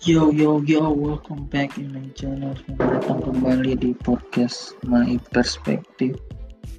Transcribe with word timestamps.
Yo 0.00 0.32
yo 0.32 0.64
yo, 0.64 0.96
welcome 0.96 1.44
back 1.52 1.76
in 1.76 1.92
my 1.92 2.00
channel. 2.16 2.56
Selamat 2.64 3.04
datang 3.04 3.20
kembali 3.20 3.76
di 3.76 3.92
podcast 4.00 4.72
My 4.88 5.20
Perspective 5.28 6.16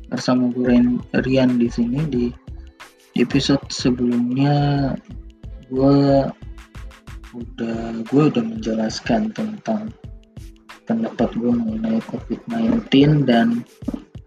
bersama 0.09 0.49
gue 0.49 0.97
Rian, 1.21 1.61
di 1.61 1.69
sini 1.69 2.01
di, 2.09 2.33
di 3.13 3.21
episode 3.21 3.61
sebelumnya 3.69 4.97
gue 5.69 6.25
udah 7.37 8.01
gue 8.09 8.23
udah 8.25 8.41
menjelaskan 8.41 9.29
tentang 9.37 9.93
pendapat 10.89 11.29
gue 11.37 11.53
mengenai 11.53 12.01
COVID-19 12.09 13.29
dan 13.29 13.61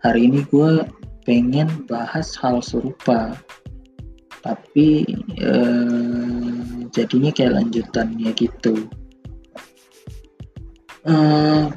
hari 0.07 0.31
ini 0.31 0.47
gue 0.55 0.87
pengen 1.27 1.67
bahas 1.91 2.39
hal 2.39 2.63
serupa 2.63 3.35
tapi 4.47 5.03
eh, 5.35 6.34
jadinya 6.95 7.35
kayak 7.35 7.59
lanjutannya 7.59 8.31
gitu. 8.39 8.87
Uh, 11.05 11.69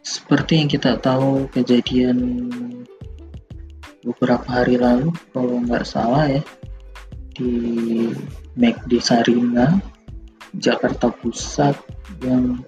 seperti 0.00 0.62
yang 0.64 0.70
kita 0.70 0.96
tahu 1.02 1.50
kejadian 1.52 2.48
beberapa 4.06 4.46
hari 4.48 4.80
lalu 4.80 5.12
kalau 5.34 5.60
nggak 5.62 5.84
salah 5.84 6.24
ya 6.30 6.42
di 7.36 7.52
McD 8.56 9.02
Sarina 9.02 9.76
Jakarta 10.56 11.12
Pusat 11.12 11.76
yang 12.24 12.64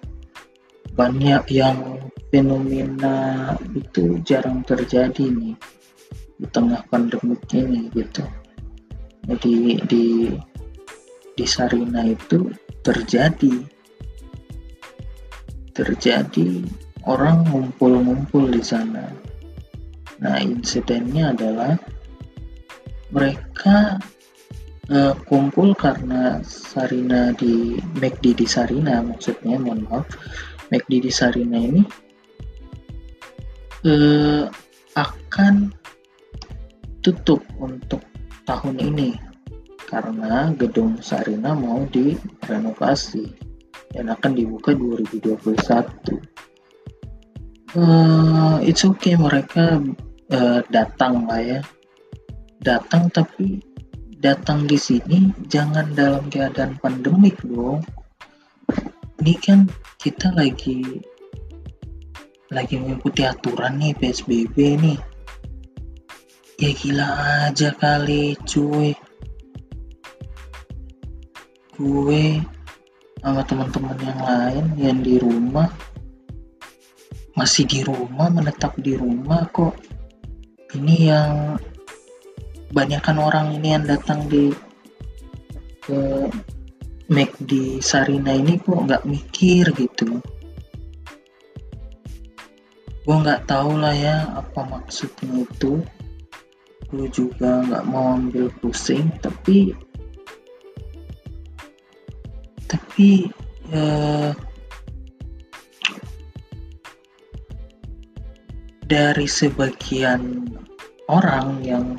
banyak 0.94 1.42
yang 1.50 2.04
fenomena 2.30 3.52
itu 3.74 4.22
jarang 4.22 4.62
terjadi 4.62 5.26
nih 5.26 5.58
di 6.38 6.46
tengah 6.50 6.82
pandemi 6.90 7.38
ini 7.54 7.90
gitu. 7.94 8.24
Jadi 9.24 9.80
di 9.88 10.06
di 11.34 11.46
Sarina 11.46 12.06
itu 12.06 12.50
terjadi 12.86 13.54
terjadi 15.74 16.62
orang 17.04 17.44
ngumpul-ngumpul 17.50 18.54
di 18.54 18.62
sana. 18.62 19.10
Nah, 20.22 20.38
insidennya 20.38 21.34
adalah 21.34 21.74
mereka 23.10 23.98
uh, 24.90 25.14
kumpul 25.26 25.74
karena 25.74 26.40
Sarina 26.46 27.34
di 27.34 27.78
McD 27.98 28.38
di 28.38 28.46
Sarina 28.46 29.02
maksudnya 29.04 29.58
mohon 29.60 29.86
maaf 29.90 30.06
McD 30.72 31.04
di 31.04 31.12
Sarina 31.12 31.58
ini 31.58 31.82
uh, 33.86 34.46
akan 34.94 35.74
tutup 37.04 37.42
untuk 37.60 38.00
tahun 38.48 38.80
ini 38.80 39.33
karena 39.94 40.50
gedung 40.58 40.98
Sarina 40.98 41.54
mau 41.54 41.86
direnovasi 41.86 43.30
dan 43.94 44.10
akan 44.10 44.34
dibuka 44.34 44.74
2021. 44.74 45.38
Uh, 47.78 48.58
it's 48.66 48.82
okay 48.82 49.14
mereka 49.14 49.78
uh, 50.34 50.66
datang 50.66 51.30
lah 51.30 51.38
ya, 51.38 51.60
datang 52.58 53.06
tapi 53.06 53.62
datang 54.18 54.66
di 54.66 54.74
sini 54.74 55.30
jangan 55.46 55.94
dalam 55.94 56.26
keadaan 56.26 56.74
pandemik 56.82 57.38
dong. 57.46 57.86
Ini 59.22 59.34
kan 59.38 59.70
kita 60.02 60.34
lagi 60.34 60.82
lagi 62.50 62.74
mengikuti 62.82 63.22
aturan 63.22 63.78
nih 63.78 63.94
PSBB 63.94 64.56
nih. 64.74 64.98
Ya 66.58 66.70
gila 66.74 67.08
aja 67.50 67.70
kali 67.78 68.34
cuy 68.42 68.94
gue 71.74 72.38
sama 73.24 73.42
teman-teman 73.42 73.98
yang 74.04 74.20
lain 74.20 74.64
yang 74.76 74.98
di 75.00 75.16
rumah. 75.18 75.68
Masih 77.34 77.66
di 77.66 77.82
rumah 77.82 78.30
menetap 78.30 78.78
di 78.78 78.94
rumah 78.94 79.42
kok. 79.50 79.74
Ini 80.74 80.96
yang 81.10 81.58
banyakkan 82.70 83.18
orang 83.18 83.54
ini 83.58 83.74
yang 83.74 83.86
datang 83.86 84.26
di 84.26 84.54
ke 85.82 86.30
Mac 87.04 87.36
di 87.36 87.78
Sarina 87.84 88.32
ini 88.32 88.56
kok 88.56 88.80
nggak 88.86 89.04
mikir 89.04 89.68
gitu. 89.76 90.22
Gue 93.04 93.16
nggak 93.20 93.44
tahu 93.44 93.76
lah 93.76 93.92
ya 93.92 94.16
apa 94.32 94.64
maksudnya 94.64 95.44
itu. 95.44 95.82
Gue 96.88 97.06
juga 97.10 97.60
nggak 97.66 97.84
mau 97.90 98.16
ambil 98.16 98.48
pusing 98.62 99.10
tapi 99.20 99.74
tapi 102.94 103.26
uh, 103.74 104.30
dari 108.86 109.26
sebagian 109.26 110.46
orang 111.10 111.58
yang 111.66 111.98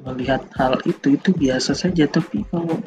melihat 0.00 0.40
hal 0.56 0.80
itu 0.88 1.20
itu 1.20 1.36
biasa 1.36 1.76
saja. 1.76 2.08
Tapi 2.08 2.40
kalau 2.48 2.80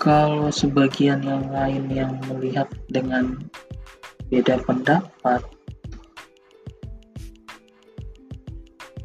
kalau 0.00 0.48
sebagian 0.48 1.20
yang 1.20 1.52
lain 1.52 1.84
yang 1.92 2.16
melihat 2.32 2.72
dengan 2.88 3.36
beda 4.32 4.64
pendapat 4.64 5.44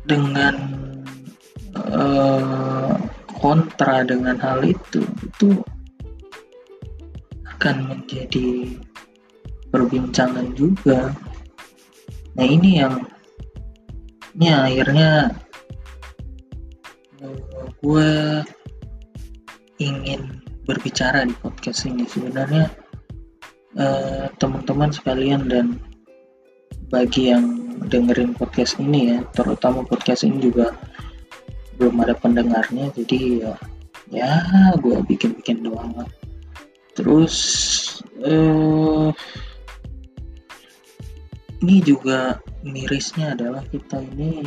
dengan 0.07 0.55
uh, 1.91 2.95
kontra 3.35 4.07
dengan 4.07 4.39
hal 4.39 4.63
itu 4.63 5.03
itu 5.27 5.59
akan 7.63 7.95
menjadi 7.95 8.75
perbincangan 9.71 10.51
juga. 10.51 11.15
Nah 12.35 12.43
ini 12.43 12.83
yang 12.83 13.07
ini 14.35 14.51
akhirnya 14.51 15.31
gue 17.79 18.11
ingin 19.79 20.43
berbicara 20.67 21.23
di 21.23 21.31
podcast 21.39 21.87
ini 21.87 22.03
sebenarnya 22.03 22.67
eh, 23.79 24.27
teman-teman 24.43 24.91
sekalian 24.91 25.47
dan 25.47 25.79
bagi 26.91 27.31
yang 27.31 27.79
dengerin 27.87 28.35
podcast 28.35 28.75
ini 28.75 29.15
ya 29.15 29.19
terutama 29.31 29.87
podcast 29.87 30.27
ini 30.27 30.51
juga 30.51 30.75
belum 31.79 31.95
ada 32.03 32.11
pendengarnya 32.19 32.91
jadi 32.91 33.19
ya 33.39 33.53
ya 34.11 34.31
gue 34.83 34.99
bikin-bikin 35.07 35.63
doang 35.63 35.95
lah 35.95 36.22
terus 36.93 37.35
uh, 38.21 39.09
ini 41.63 41.79
juga 41.81 42.43
mirisnya 42.61 43.33
adalah 43.33 43.63
kita 43.71 44.03
ini 44.13 44.43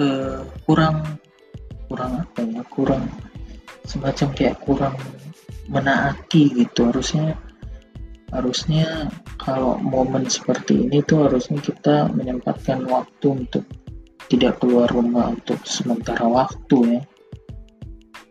uh, 0.00 0.40
kurang 0.64 1.20
kurang 1.90 2.24
apa 2.24 2.40
ya 2.46 2.62
kurang 2.72 3.04
semacam 3.84 4.28
kayak 4.32 4.56
kurang 4.64 4.96
menaati 5.68 6.54
gitu. 6.54 6.88
Harusnya 6.88 7.36
harusnya 8.30 9.10
kalau 9.36 9.76
momen 9.82 10.30
seperti 10.30 10.86
ini 10.86 11.02
tuh 11.02 11.26
harusnya 11.26 11.58
kita 11.58 12.08
menyempatkan 12.14 12.86
waktu 12.86 13.44
untuk 13.46 13.66
tidak 14.30 14.62
keluar 14.62 14.86
rumah 14.94 15.34
untuk 15.34 15.58
sementara 15.66 16.22
waktu 16.22 16.98
ya 16.98 17.02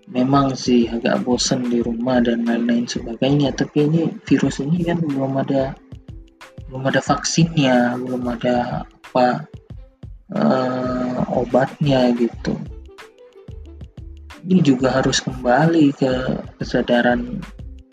memang 0.09 0.57
sih 0.57 0.89
agak 0.89 1.21
bosen 1.21 1.69
di 1.69 1.85
rumah 1.85 2.17
dan 2.17 2.41
lain-lain 2.41 2.89
sebagainya 2.89 3.53
tapi 3.53 3.85
ini 3.85 4.09
virus 4.25 4.57
ini 4.57 4.81
kan 4.81 4.97
belum 4.97 5.37
ada 5.37 5.77
belum 6.69 6.83
ada 6.89 7.01
vaksinnya 7.01 7.97
belum 8.01 8.25
ada 8.25 8.85
apa 8.85 9.45
uh, 10.33 11.21
obatnya 11.33 12.13
gitu. 12.17 12.57
Ini 14.49 14.65
juga 14.65 15.01
harus 15.01 15.21
kembali 15.21 15.93
ke 15.93 16.13
kesadaran 16.57 17.43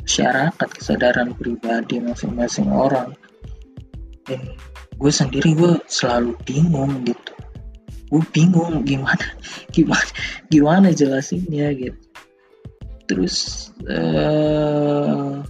masyarakat 0.07 0.69
kesadaran 0.79 1.35
pribadi 1.35 1.99
masing-masing 1.99 2.71
orang. 2.71 3.13
Dan 4.25 4.55
gue 4.97 5.13
sendiri 5.13 5.53
gue 5.53 5.77
selalu 5.91 6.33
bingung 6.47 7.03
gitu. 7.05 7.33
Gue 8.09 8.23
bingung 8.31 8.87
gimana 8.87 9.27
gimana 9.75 10.11
gimana 10.47 10.89
jelasinnya 10.95 11.75
gitu 11.75 12.06
terus 13.07 13.69
uh, 13.87 15.43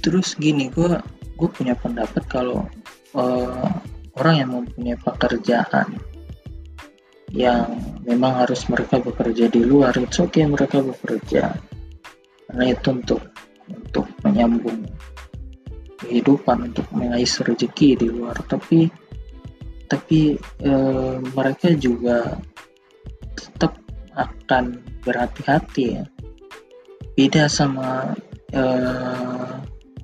terus 0.00 0.36
gini 0.36 0.72
gue 0.72 0.96
gue 1.36 1.48
punya 1.52 1.76
pendapat 1.76 2.24
kalau 2.28 2.64
uh, 3.12 3.68
orang 4.16 4.34
yang 4.40 4.50
mempunyai 4.56 4.96
pekerjaan 4.96 6.00
yang 7.34 7.66
memang 8.06 8.46
harus 8.46 8.64
mereka 8.70 9.02
bekerja 9.02 9.50
di 9.50 9.60
luar 9.66 9.92
itu 9.98 10.22
oke 10.22 10.32
okay 10.32 10.44
mereka 10.46 10.78
bekerja. 10.80 11.52
Karena 12.46 12.64
itu 12.70 12.88
untuk 12.94 13.20
untuk 13.66 14.06
menyambung 14.22 14.86
kehidupan 16.00 16.70
untuk 16.70 16.86
mengais 16.94 17.36
rezeki 17.42 17.98
di 17.98 18.06
luar. 18.06 18.38
Tapi 18.46 18.86
tapi 19.86 20.38
e, 20.62 20.72
mereka 21.34 21.74
juga 21.74 22.38
tetap 23.34 23.78
akan 24.16 24.80
berhati-hati 25.04 26.00
ya. 26.00 26.04
Beda 27.16 27.48
sama 27.48 28.12
uh, 28.52 29.52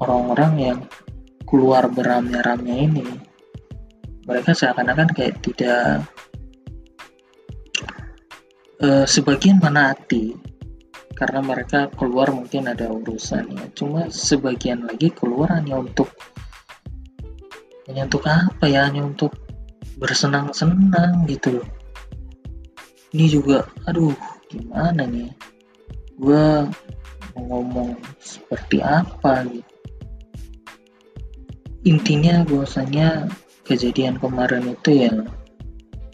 orang-orang 0.01 0.53
yang 0.61 0.79
keluar 1.49 1.89
beramai-ramai 1.89 2.89
ini. 2.89 3.09
Mereka 4.25 4.55
seakan-akan 4.55 5.11
kayak 5.13 5.43
tidak 5.43 6.07
uh, 8.81 9.05
sebagian 9.05 9.59
menaati 9.59 10.39
karena 11.13 11.45
mereka 11.45 11.91
keluar 11.93 12.33
mungkin 12.33 12.71
ada 12.71 12.89
urusannya. 12.89 13.75
Cuma 13.77 14.09
sebagian 14.09 14.89
lagi 14.89 15.13
keluar 15.13 15.53
hanya 15.53 15.83
untuk 15.83 16.09
hanya 17.91 18.09
untuk 18.09 18.25
apa 18.25 18.65
ya? 18.71 18.89
Hanya 18.89 19.05
untuk 19.05 19.37
bersenang-senang 20.01 21.29
gitu 21.29 21.61
loh 21.61 21.82
ini 23.13 23.27
juga 23.29 23.69
aduh 23.89 24.17
gimana 24.49 25.05
nih? 25.09 25.31
Gue 26.17 26.69
ngomong 27.37 27.97
seperti 28.21 28.85
apa 28.85 29.49
gitu 29.49 29.73
intinya 31.83 32.47
bahwasanya 32.47 33.27
kejadian 33.67 34.19
kemarin 34.23 34.71
itu 34.71 35.07
ya 35.07 35.15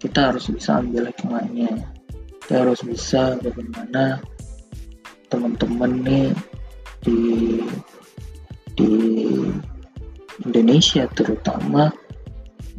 kita 0.00 0.32
harus 0.32 0.48
bisa 0.48 0.80
ambil 0.80 1.10
hikmahnya. 1.12 1.84
Kita 2.40 2.64
harus 2.64 2.80
bisa 2.80 3.36
bagaimana 3.44 4.24
teman-teman 5.28 6.00
nih 6.00 6.32
di 7.04 7.20
di 8.72 8.92
Indonesia 10.40 11.04
terutama 11.12 11.92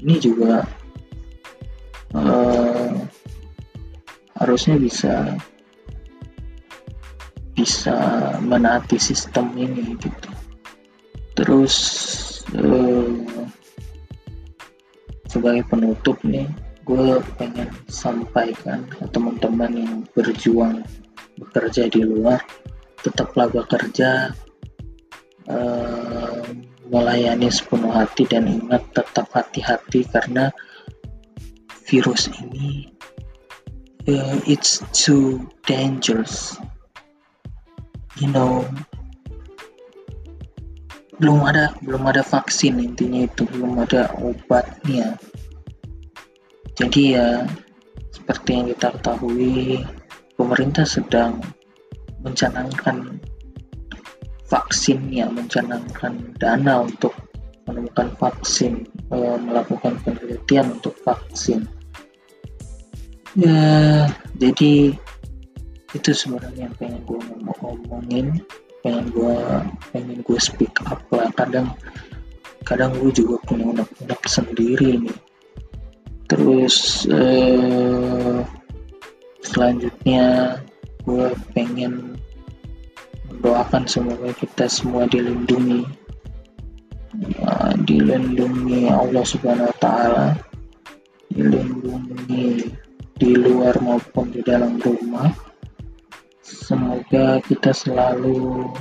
ini 0.01 0.15
juga 0.17 0.65
uh, 2.17 2.97
harusnya 4.39 4.79
bisa 4.79 5.35
bisa 7.53 7.95
menaati 8.39 8.95
sistem 8.95 9.51
ini 9.59 9.99
gitu. 9.99 10.31
Terus 11.35 11.75
uh, 12.55 13.19
sebagai 15.27 15.67
penutup 15.67 16.17
nih 16.23 16.47
gue 16.87 17.21
pengen 17.37 17.69
sampaikan 17.85 18.81
ke 18.89 19.05
teman-teman 19.13 19.71
yang 19.77 19.93
berjuang 20.17 20.81
bekerja 21.37 21.85
di 21.85 22.01
luar 22.01 22.41
tetaplah 23.05 23.45
bekerja 23.45 24.33
uh, 25.45 26.41
melayani 26.89 27.47
sepenuh 27.53 27.93
hati 27.93 28.25
dan 28.25 28.49
ingat 28.49 28.81
tetap 28.91 29.29
hati-hati 29.29 30.01
karena 30.09 30.49
virus 31.85 32.25
ini 32.41 32.89
uh, 34.17 34.41
it's 34.49 34.81
too 34.95 35.45
dangerous. 35.69 36.57
You 38.17 38.33
know 38.33 38.65
belum 41.19 41.43
ada 41.43 41.75
belum 41.83 42.07
ada 42.07 42.23
vaksin 42.23 42.79
intinya 42.79 43.27
itu 43.27 43.43
belum 43.51 43.83
ada 43.83 44.09
obatnya. 44.17 45.19
Jadi 46.79 47.19
ya 47.19 47.43
seperti 48.15 48.49
yang 48.55 48.65
kita 48.71 48.87
ketahui 48.95 49.83
pemerintah 50.39 50.87
sedang 50.87 51.43
mencanangkan 52.23 53.19
vaksinnya 54.49 55.29
mencanangkan 55.29 56.33
dana 56.41 56.87
untuk 56.87 57.13
menemukan 57.69 58.09
vaksin 58.17 58.87
eh, 59.13 59.37
melakukan 59.37 60.01
penelitian 60.01 60.73
untuk 60.79 60.97
vaksin 61.05 61.69
ya 63.37 64.09
jadi 64.39 64.97
itu 65.97 66.11
sebenarnya 66.13 66.69
yang 66.69 66.75
pengen 66.77 67.01
gue 67.09 67.19
ngomongin 67.61 68.27
pengen 68.85 69.05
gue 69.11 69.37
pengen 69.91 70.19
gue 70.23 70.39
speak 70.39 70.73
up 70.87 71.01
lah. 71.11 71.27
Kadang 71.35 71.73
kadang 72.63 72.93
gue 72.99 73.11
juga 73.11 73.41
punya 73.47 73.65
unek-unek 73.73 74.21
sendiri 74.29 75.01
nih. 75.01 75.17
Terus 76.29 77.09
uh, 77.09 78.45
selanjutnya 79.41 80.57
gue 81.03 81.33
pengen 81.57 82.21
mendoakan 83.29 83.89
semoga 83.89 84.29
kita 84.37 84.69
semua 84.69 85.09
dilindungi. 85.09 85.83
Uh, 87.41 87.73
dilindungi 87.89 88.85
Allah 88.93 89.25
subhanahu 89.25 89.65
wa 89.65 89.77
ta'ala. 89.81 90.27
Dilindungi 91.33 92.69
di 93.19 93.35
luar 93.35 93.75
maupun 93.83 94.31
di 94.31 94.39
dalam 94.39 94.79
rumah. 94.79 95.27
Semoga 96.39 97.43
kita 97.43 97.75
selalu 97.75 98.71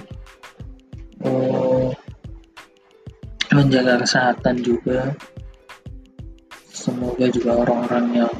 uh, 1.26 1.90
menjaga 3.50 4.06
kesehatan 4.06 4.62
juga. 4.62 5.12
Semoga 6.70 7.26
juga 7.34 7.66
orang-orang 7.66 8.06
yang 8.24 8.34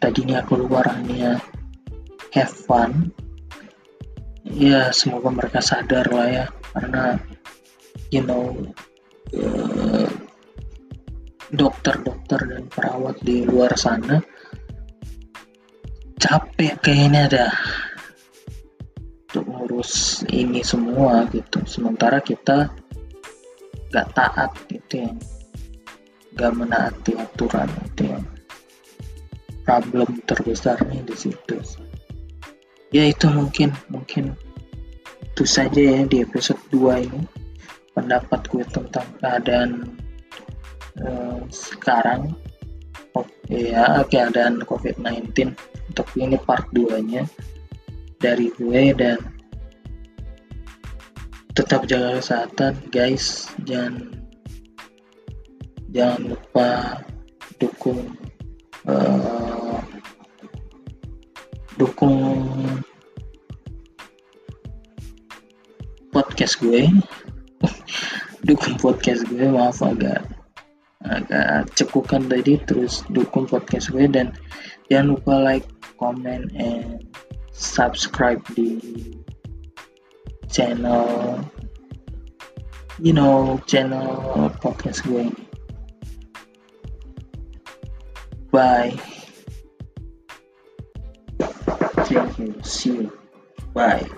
tadinya 0.00 0.40
keluar 0.48 0.88
hanya 0.96 1.36
have 2.32 2.50
fun. 2.50 3.12
Ya 4.48 4.88
semoga 4.96 5.28
mereka 5.28 5.60
sadar 5.60 6.08
lah 6.08 6.26
ya 6.26 6.46
karena 6.72 7.20
you 8.08 8.24
know 8.24 8.56
uh, 9.36 10.08
dokter-dokter 11.52 12.40
dan 12.48 12.64
perawat 12.72 13.20
di 13.20 13.44
luar 13.44 13.76
sana 13.76 14.22
capek 16.30 16.78
kayaknya 16.78 17.22
dah. 17.26 17.54
Untuk 19.26 19.44
ngurus 19.50 20.22
ini 20.30 20.62
semua 20.62 21.26
gitu. 21.34 21.58
Sementara 21.66 22.22
kita 22.22 22.70
gak 23.90 24.14
taat 24.14 24.54
gitu 24.70 25.10
ya. 25.10 25.12
Gak 26.38 26.54
menaati 26.54 27.18
aturan 27.18 27.66
itu 27.82 28.14
yang 28.14 28.22
problem 29.66 30.22
terbesarnya 30.22 31.02
di 31.02 31.16
situ. 31.18 31.58
Ya 32.94 33.10
itu 33.10 33.26
mungkin 33.26 33.74
mungkin 33.90 34.38
itu 35.34 35.42
saja 35.42 35.82
ya 35.82 36.06
di 36.06 36.22
episode 36.22 36.62
2 36.70 37.10
ini. 37.10 37.22
Pendapat 37.90 38.46
gue 38.46 38.62
tentang 38.70 39.06
keadaan 39.18 39.98
uh, 41.02 41.42
sekarang 41.50 42.38
oh, 43.16 43.26
ya 43.50 44.04
keadaan 44.06 44.62
COVID-19 44.62 45.54
untuk 45.90 46.06
ini 46.14 46.36
part 46.38 46.66
2 46.70 47.00
nya 47.06 47.26
dari 48.20 48.52
gue 48.54 48.94
dan 48.94 49.18
tetap 51.56 51.88
jaga 51.88 52.20
kesehatan 52.20 52.74
guys. 52.94 53.50
Jangan 53.66 54.14
jangan 55.90 56.20
lupa 56.30 56.68
dukung 57.58 58.14
uh, 58.86 59.82
dukung 61.80 62.16
podcast 66.14 66.60
gue. 66.62 66.86
Dukung 68.40 68.80
podcast 68.80 69.28
gue 69.28 69.52
maaf 69.52 69.84
agak 69.84 70.24
agak 71.10 71.66
cekukan 71.74 72.30
tadi 72.30 72.62
terus 72.62 73.02
dukung 73.10 73.50
podcast 73.50 73.90
gue 73.90 74.06
dan 74.06 74.30
jangan 74.86 75.18
lupa 75.18 75.34
like 75.42 75.66
comment 75.98 76.46
and 76.54 77.02
subscribe 77.50 78.38
di 78.54 78.78
channel 80.46 81.42
you 83.02 83.12
know 83.12 83.58
channel 83.66 84.48
podcast 84.62 85.02
gue. 85.02 85.28
Bye. 88.50 88.98
Thank 92.06 92.38
you. 92.38 92.58
See 92.66 93.06
you. 93.06 93.14
Bye 93.74 94.10